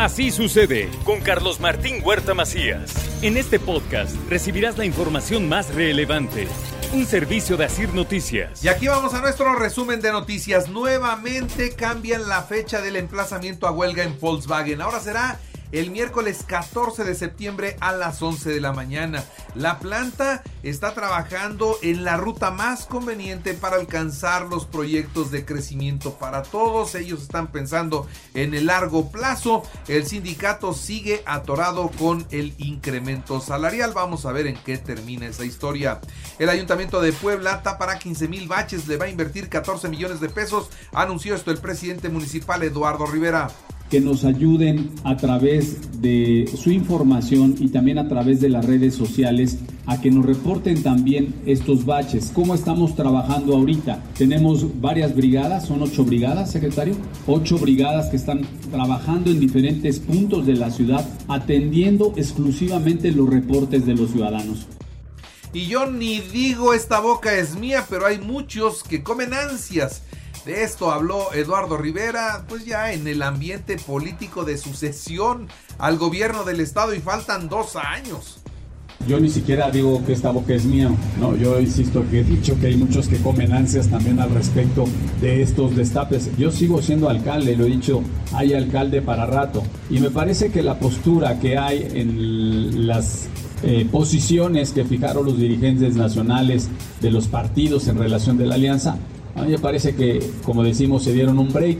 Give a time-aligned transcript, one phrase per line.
[0.00, 2.90] Así sucede con Carlos Martín Huerta Macías.
[3.20, 6.48] En este podcast recibirás la información más relevante.
[6.94, 8.64] Un servicio de Asir Noticias.
[8.64, 10.70] Y aquí vamos a nuestro resumen de noticias.
[10.70, 14.80] Nuevamente cambian la fecha del emplazamiento a huelga en Volkswagen.
[14.80, 15.38] Ahora será
[15.72, 19.24] el miércoles 14 de septiembre a las 11 de la mañana.
[19.54, 26.14] La planta está trabajando en la ruta más conveniente para alcanzar los proyectos de crecimiento
[26.14, 26.94] para todos.
[26.94, 29.62] Ellos están pensando en el largo plazo.
[29.88, 33.92] El sindicato sigue atorado con el incremento salarial.
[33.94, 36.00] Vamos a ver en qué termina esa historia.
[36.38, 40.28] El ayuntamiento de Puebla tapará 15 mil baches, le va a invertir 14 millones de
[40.28, 40.68] pesos.
[40.92, 43.48] Anunció esto el presidente municipal Eduardo Rivera
[43.90, 48.94] que nos ayuden a través de su información y también a través de las redes
[48.94, 52.30] sociales a que nos reporten también estos baches.
[52.32, 54.02] ¿Cómo estamos trabajando ahorita?
[54.16, 56.94] Tenemos varias brigadas, son ocho brigadas, secretario,
[57.26, 63.84] ocho brigadas que están trabajando en diferentes puntos de la ciudad, atendiendo exclusivamente los reportes
[63.84, 64.68] de los ciudadanos.
[65.52, 70.02] Y yo ni digo esta boca es mía, pero hay muchos que comen ansias
[70.44, 76.44] de esto habló Eduardo Rivera, pues ya en el ambiente político de sucesión al gobierno
[76.44, 78.40] del estado y faltan dos años.
[79.06, 82.58] Yo ni siquiera digo que esta boca es mía, no, yo insisto que he dicho
[82.60, 84.84] que hay muchos que comen ansias también al respecto
[85.20, 86.30] de estos destapes.
[86.36, 88.02] Yo sigo siendo alcalde, lo he dicho,
[88.34, 89.62] hay alcalde para rato.
[89.88, 93.26] Y me parece que la postura que hay en las
[93.62, 96.68] eh, posiciones que fijaron los dirigentes nacionales
[97.00, 98.98] de los partidos en relación de la alianza
[99.34, 101.78] a mí me parece que, como decimos, se dieron un break.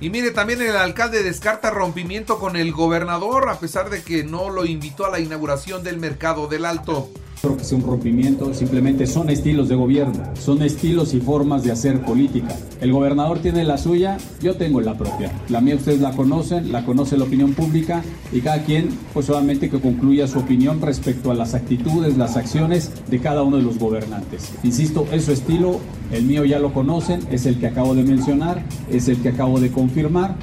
[0.00, 4.50] Y mire, también el alcalde descarta rompimiento con el gobernador a pesar de que no
[4.50, 7.08] lo invitó a la inauguración del mercado del Alto
[7.44, 11.72] creo que sea un rompimiento, simplemente son estilos de gobierno, son estilos y formas de
[11.72, 12.56] hacer política.
[12.80, 15.30] El gobernador tiene la suya, yo tengo la propia.
[15.50, 18.02] La mía ustedes la conocen, la conoce la opinión pública
[18.32, 22.90] y cada quien pues solamente que concluya su opinión respecto a las actitudes, las acciones
[23.10, 24.54] de cada uno de los gobernantes.
[24.62, 25.80] Insisto, es su estilo,
[26.12, 29.60] el mío ya lo conocen, es el que acabo de mencionar, es el que acabo
[29.60, 30.36] de confirmar.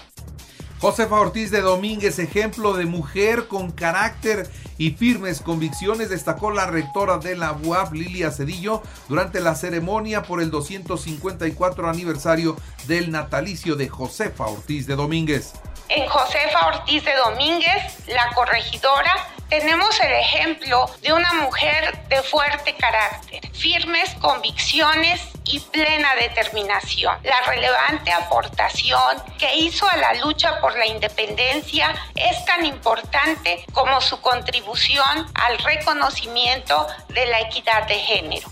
[0.81, 4.49] Josefa Ortiz de Domínguez, ejemplo de mujer con carácter
[4.79, 10.41] y firmes convicciones, destacó la rectora de la UAP, Lilia Cedillo, durante la ceremonia por
[10.41, 15.53] el 254 aniversario del natalicio de Josefa Ortiz de Domínguez.
[15.87, 19.13] En Josefa Ortiz de Domínguez, la corregidora,
[19.51, 27.17] tenemos el ejemplo de una mujer de fuerte carácter, firmes convicciones y plena determinación.
[27.23, 33.99] La relevante aportación que hizo a la lucha por la independencia es tan importante como
[33.99, 38.49] su contribución al reconocimiento de la equidad de género.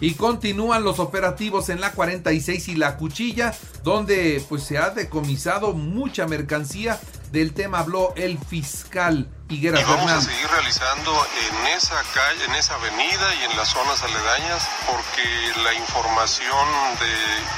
[0.00, 3.54] Y continúan los operativos en la 46 y la Cuchilla,
[3.84, 6.98] donde pues se ha decomisado mucha mercancía
[7.34, 10.28] Del tema habló el fiscal Higuera y vamos Fernández.
[10.28, 15.26] a seguir realizando en esa calle, en esa avenida y en las zonas aledañas, porque
[15.64, 16.68] la información
[17.00, 17.10] de,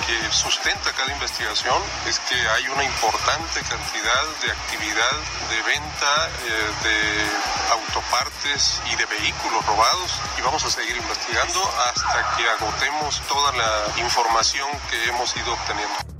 [0.06, 1.76] que sustenta cada investigación
[2.08, 5.16] es que hay una importante cantidad de actividad
[5.50, 11.60] de venta eh, de autopartes y de vehículos robados y vamos a seguir investigando
[11.92, 16.15] hasta que agotemos toda la información que hemos ido obteniendo.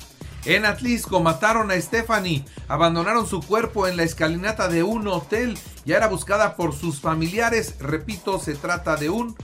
[0.46, 5.96] En Atlisco mataron a Stephanie, abandonaron su cuerpo en la escalinata de un hotel, ya
[5.96, 9.34] era buscada por sus familiares, repito, se trata de un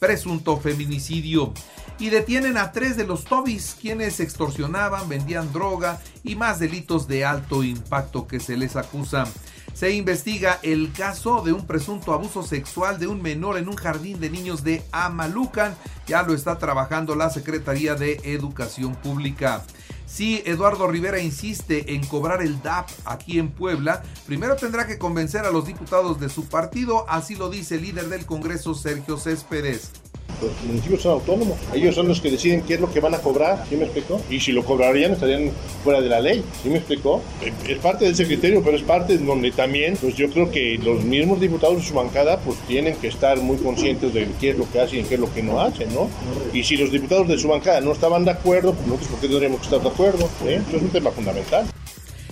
[0.00, 1.54] presunto feminicidio.
[2.00, 7.24] Y detienen a tres de los Tobis, quienes extorsionaban, vendían droga y más delitos de
[7.24, 9.28] alto impacto que se les acusa.
[9.72, 14.18] Se investiga el caso de un presunto abuso sexual de un menor en un jardín
[14.18, 15.76] de niños de Amalucan.
[16.08, 19.62] Ya lo está trabajando la Secretaría de Educación Pública.
[20.10, 25.44] Si Eduardo Rivera insiste en cobrar el DAP aquí en Puebla, primero tendrá que convencer
[25.44, 30.09] a los diputados de su partido, así lo dice el líder del Congreso, Sergio Céspedes.
[30.40, 33.18] Los municipios son autónomos, ellos son los que deciden qué es lo que van a
[33.18, 34.20] cobrar, ¿sí me explicó?
[34.30, 35.50] Y si lo cobrarían estarían
[35.84, 37.22] fuera de la ley, ¿sí me explicó?
[37.68, 41.04] Es parte de ese criterio, pero es parte donde también, pues yo creo que los
[41.04, 44.70] mismos diputados de su bancada, pues tienen que estar muy conscientes de qué es lo
[44.70, 46.08] que hacen y qué es lo que no hacen, ¿no?
[46.52, 49.28] Y si los diputados de su bancada no estaban de acuerdo, pues nosotros, ¿por qué
[49.28, 50.28] tendríamos que estar de acuerdo?
[50.46, 50.62] ¿Eh?
[50.66, 51.66] Eso es un tema fundamental.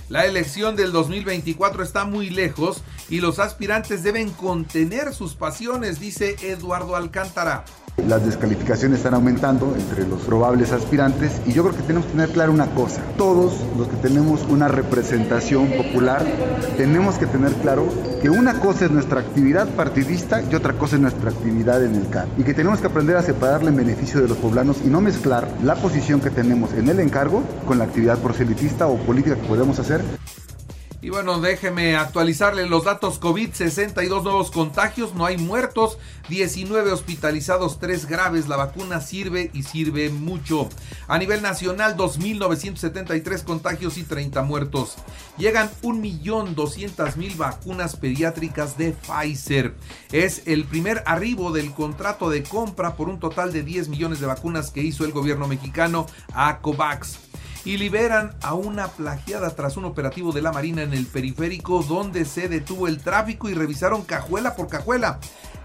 [0.09, 6.37] La elección del 2024 está muy lejos y los aspirantes deben contener sus pasiones, dice
[6.43, 7.67] Eduardo Alcántara.
[8.07, 12.31] Las descalificaciones están aumentando entre los probables aspirantes y yo creo que tenemos que tener
[12.31, 13.03] claro una cosa.
[13.19, 16.25] Todos los que tenemos una representación popular
[16.77, 17.87] tenemos que tener claro
[18.23, 22.09] que una cosa es nuestra actividad partidista y otra cosa es nuestra actividad en el
[22.09, 22.29] CAR.
[22.39, 25.49] Y que tenemos que aprender a separarle en beneficio de los poblanos y no mezclar
[25.63, 29.79] la posición que tenemos en el encargo con la actividad proselitista o política que podemos
[29.79, 30.01] hacer.
[31.01, 35.97] Y bueno, déjeme actualizarle los datos COVID, 62 nuevos contagios, no hay muertos,
[36.29, 40.69] 19 hospitalizados, 3 graves, la vacuna sirve y sirve mucho.
[41.07, 44.97] A nivel nacional, 2.973 contagios y 30 muertos.
[45.37, 49.77] Llegan 1.200.000 vacunas pediátricas de Pfizer.
[50.11, 54.27] Es el primer arribo del contrato de compra por un total de 10 millones de
[54.27, 57.28] vacunas que hizo el gobierno mexicano a COVAX
[57.65, 62.25] y liberan a una plagiada tras un operativo de la Marina en el periférico donde
[62.25, 65.21] se detuvo el tráfico y revisaron cajuela por cajuela.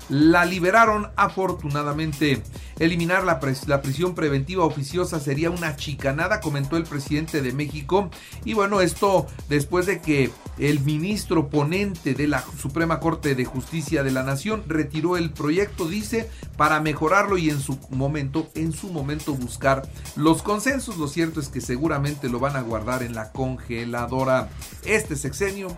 [0.09, 2.41] La liberaron afortunadamente.
[2.79, 8.09] Eliminar la, prisión preventiva oficiosa sería una chicanada, comentó el presidente de México.
[8.43, 14.03] Y bueno, esto después de que el ministro ponente de la Suprema Corte de Justicia
[14.03, 18.89] de la Nación retiró el proyecto, dice, para mejorarlo y en su momento, en su
[18.89, 20.97] momento buscar los consensos.
[20.97, 24.49] Lo cierto es que seguramente lo van a guardar en la congeladora.
[24.83, 25.75] Este sexenio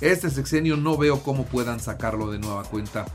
[0.00, 3.06] este sexenio no veo cómo puedan sacarlo de nueva cuenta.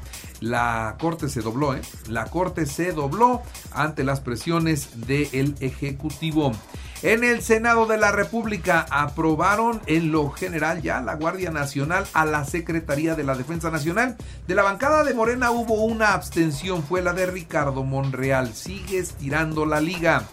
[0.42, 1.82] La corte se dobló, ¿eh?
[2.10, 6.52] La corte se dobló ante las presiones del Ejecutivo.
[7.04, 12.26] En el Senado de la República aprobaron en lo general ya la Guardia Nacional a
[12.26, 14.18] la Secretaría de la Defensa Nacional.
[14.48, 18.54] De la bancada de Morena hubo una abstención, fue la de Ricardo Monreal.
[18.56, 20.28] Sigue estirando la liga.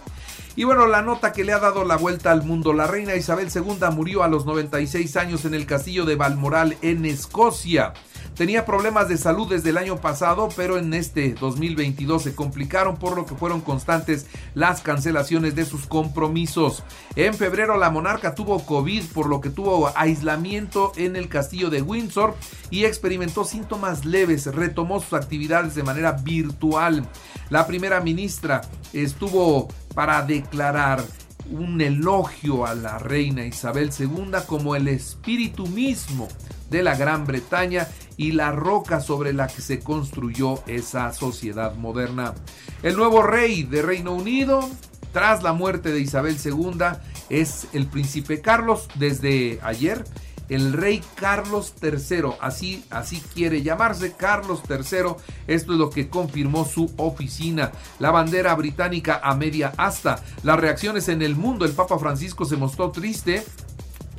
[0.56, 3.48] Y bueno, la nota que le ha dado la vuelta al mundo, la reina Isabel
[3.54, 7.92] II murió a los 96 años en el castillo de Balmoral en Escocia.
[8.38, 13.16] Tenía problemas de salud desde el año pasado, pero en este 2022 se complicaron por
[13.16, 16.84] lo que fueron constantes las cancelaciones de sus compromisos.
[17.16, 21.82] En febrero la monarca tuvo COVID, por lo que tuvo aislamiento en el castillo de
[21.82, 22.36] Windsor
[22.70, 27.08] y experimentó síntomas leves, retomó sus actividades de manera virtual.
[27.50, 28.60] La primera ministra
[28.92, 31.04] estuvo para declarar
[31.50, 36.28] un elogio a la reina Isabel II como el espíritu mismo
[36.70, 42.34] de la Gran Bretaña y la roca sobre la que se construyó esa sociedad moderna.
[42.82, 44.68] El nuevo rey de Reino Unido,
[45.12, 46.84] tras la muerte de Isabel II,
[47.30, 48.88] es el príncipe Carlos.
[48.96, 50.04] Desde ayer
[50.48, 55.14] el rey Carlos III, así, así quiere llamarse Carlos III,
[55.46, 61.08] esto es lo que confirmó su oficina, la bandera británica a media asta, las reacciones
[61.08, 63.44] en el mundo, el Papa Francisco se mostró triste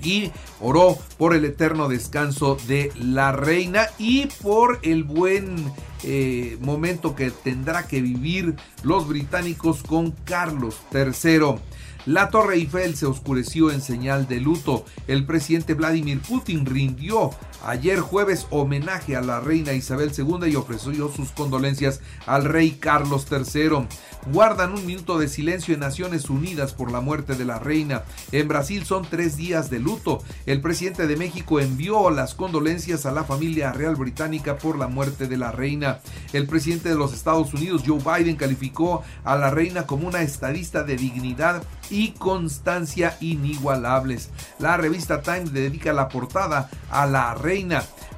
[0.03, 5.71] y oró por el eterno descanso de la reina y por el buen
[6.03, 11.59] eh, momento que tendrá que vivir los británicos con Carlos III.
[12.05, 14.85] La Torre Eiffel se oscureció en señal de luto.
[15.07, 17.31] El presidente Vladimir Putin rindió
[17.65, 23.27] ayer jueves homenaje a la reina Isabel II y ofreció sus condolencias al rey Carlos
[23.29, 23.87] III.
[24.31, 28.03] Guardan un minuto de silencio en Naciones Unidas por la muerte de la reina.
[28.31, 30.23] En Brasil son tres días de luto.
[30.45, 35.27] El presidente de México envió las condolencias a la familia real británica por la muerte
[35.27, 35.99] de la reina.
[36.33, 40.83] El presidente de los Estados Unidos, Joe Biden, calificó a la reina como una estadista
[40.83, 44.29] de dignidad y constancia inigualables.
[44.59, 47.48] La revista Time dedica la portada a la reina.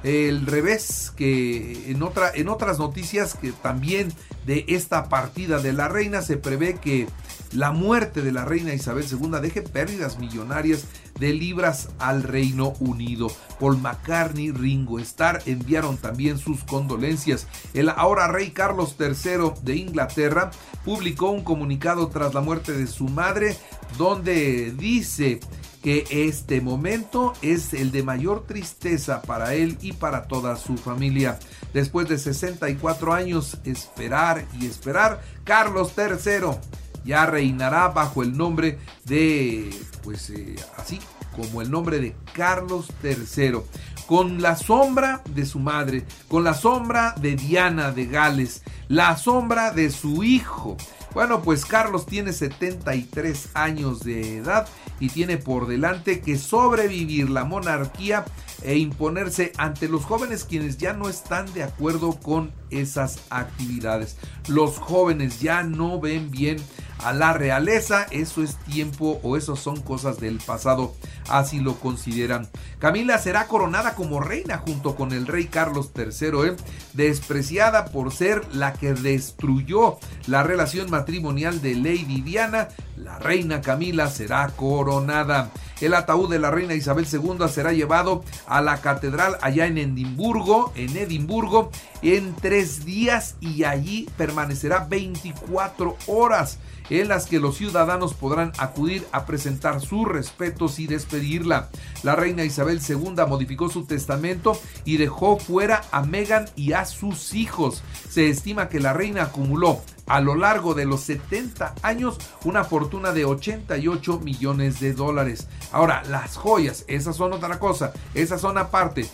[0.04, 4.12] El revés que en, otra, en otras noticias que también
[4.46, 7.06] de esta partida de la reina se prevé que
[7.52, 10.84] la muerte de la reina Isabel II deje pérdidas millonarias
[11.18, 13.28] de libras al Reino Unido.
[13.60, 17.46] Paul McCartney, Ringo Starr enviaron también sus condolencias.
[17.72, 20.50] El ahora rey Carlos III de Inglaterra
[20.84, 23.56] publicó un comunicado tras la muerte de su madre
[23.96, 25.40] donde dice
[25.82, 31.38] que este momento es el de mayor tristeza para él y para toda su familia.
[31.74, 36.58] Después de 64 años esperar y esperar, Carlos III
[37.04, 39.70] ya reinará bajo el nombre de,
[40.02, 41.00] pues eh, así
[41.34, 43.60] como el nombre de Carlos III,
[44.06, 49.70] con la sombra de su madre, con la sombra de Diana de Gales, la sombra
[49.72, 50.76] de su hijo.
[51.14, 54.66] Bueno, pues Carlos tiene 73 años de edad
[54.98, 58.24] y tiene por delante que sobrevivir la monarquía
[58.62, 64.16] e imponerse ante los jóvenes quienes ya no están de acuerdo con esas actividades.
[64.48, 66.56] Los jóvenes ya no ven bien
[67.02, 70.94] a la realeza, eso es tiempo o eso son cosas del pasado,
[71.28, 72.48] así lo consideran.
[72.78, 76.56] Camila será coronada como reina junto con el rey Carlos III, ¿eh?
[76.94, 84.08] despreciada por ser la que destruyó la relación matrimonial de Lady Diana, la reina Camila
[84.08, 85.50] será coronada.
[85.80, 90.72] El ataúd de la reina Isabel II será llevado a la catedral allá en Edimburgo,
[90.76, 96.58] en Edimburgo, en tres días y allí permanecerá 24 horas
[96.90, 101.68] en las que los ciudadanos podrán acudir a presentar sus respetos y despedirla.
[102.02, 107.34] La reina Isabel II modificó su testamento y dejó fuera a Meghan y a sus
[107.34, 107.82] hijos.
[108.08, 113.12] Se estima que la reina acumuló a lo largo de los 70 años una fortuna
[113.12, 115.48] de 88 millones de dólares.
[115.70, 119.06] Ahora, las joyas, esas son otra cosa, esas son aparte.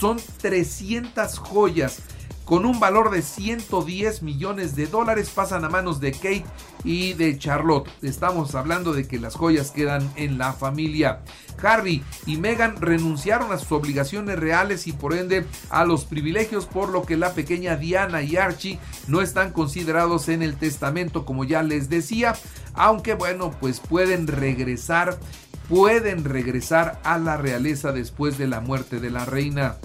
[0.00, 1.98] Son 300 joyas
[2.52, 6.44] con un valor de 110 millones de dólares pasan a manos de Kate
[6.84, 7.88] y de Charlotte.
[8.02, 11.22] Estamos hablando de que las joyas quedan en la familia.
[11.62, 16.90] Harry y Meghan renunciaron a sus obligaciones reales y por ende a los privilegios, por
[16.90, 18.78] lo que la pequeña Diana y Archie
[19.08, 22.34] no están considerados en el testamento, como ya les decía,
[22.74, 25.18] aunque bueno, pues pueden regresar,
[25.70, 29.76] pueden regresar a la realeza después de la muerte de la reina.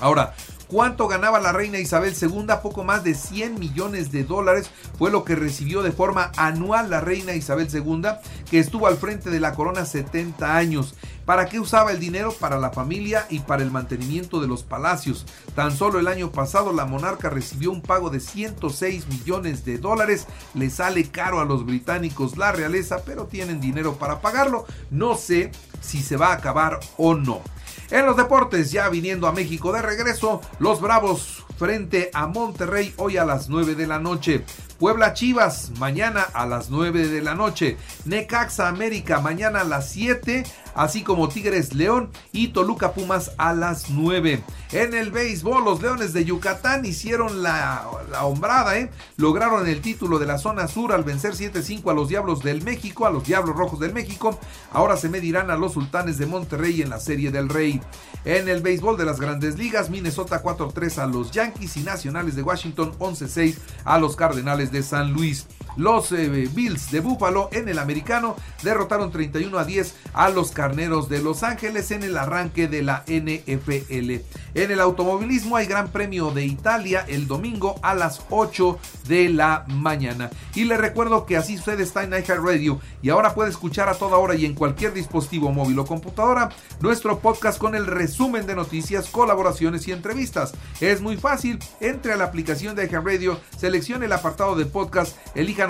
[0.00, 0.32] Ahora,
[0.70, 2.46] ¿Cuánto ganaba la reina Isabel II?
[2.62, 7.00] Poco más de 100 millones de dólares fue lo que recibió de forma anual la
[7.00, 8.02] reina Isabel II,
[8.48, 10.94] que estuvo al frente de la corona 70 años.
[11.24, 12.32] ¿Para qué usaba el dinero?
[12.32, 15.26] Para la familia y para el mantenimiento de los palacios.
[15.56, 20.28] Tan solo el año pasado la monarca recibió un pago de 106 millones de dólares.
[20.54, 24.66] Le sale caro a los británicos la realeza, pero tienen dinero para pagarlo.
[24.88, 25.50] No sé
[25.80, 27.42] si se va a acabar o no.
[27.90, 33.16] En los deportes, ya viniendo a México de regreso, los Bravos frente a Monterrey hoy
[33.16, 34.44] a las 9 de la noche.
[34.78, 37.76] Puebla Chivas mañana a las 9 de la noche.
[38.06, 40.44] Necaxa América mañana a las 7.
[40.74, 44.42] Así como Tigres León y Toluca Pumas a las 9.
[44.72, 48.90] En el béisbol, los Leones de Yucatán hicieron la, la hombrada, ¿eh?
[49.16, 53.04] Lograron el título de la zona sur al vencer 7-5 a los Diablos del México,
[53.04, 54.38] a los Diablos Rojos del México.
[54.72, 57.79] Ahora se medirán a los Sultanes de Monterrey en la Serie del Rey.
[58.24, 62.42] En el béisbol de las grandes ligas, Minnesota 4-3 a los Yankees y Nacionales de
[62.42, 65.46] Washington 11-6 a los Cardenales de San Luis.
[65.80, 71.08] Los eh, Bills de Buffalo en el americano derrotaron 31 a 10 a los Carneros
[71.08, 74.20] de Los Ángeles en el arranque de la NFL.
[74.52, 79.64] En el automovilismo hay Gran Premio de Italia el domingo a las 8 de la
[79.68, 80.28] mañana.
[80.54, 84.18] Y le recuerdo que así sucede está en Radio y ahora puede escuchar a toda
[84.18, 89.08] hora y en cualquier dispositivo móvil o computadora nuestro podcast con el resumen de noticias,
[89.08, 90.52] colaboraciones y entrevistas.
[90.80, 95.69] Es muy fácil, entre a la aplicación de Radio, seleccione el apartado de podcast, elija